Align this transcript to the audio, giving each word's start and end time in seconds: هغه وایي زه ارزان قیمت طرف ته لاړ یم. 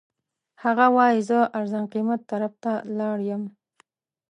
هغه 0.63 0.85
وایي 0.95 1.19
زه 1.29 1.37
ارزان 1.59 1.85
قیمت 1.93 2.19
طرف 2.31 2.53
ته 2.63 2.73
لاړ 2.97 3.17
یم. 3.29 3.43